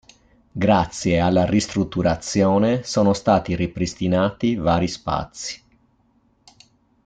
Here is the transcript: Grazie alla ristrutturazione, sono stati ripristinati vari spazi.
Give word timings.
Grazie 0.51 1.19
alla 1.19 1.45
ristrutturazione, 1.45 2.81
sono 2.81 3.13
stati 3.13 3.55
ripristinati 3.55 4.55
vari 4.55 4.87
spazi. 4.87 5.61